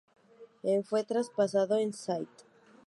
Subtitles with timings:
[0.63, 2.27] En fue traspasado a St.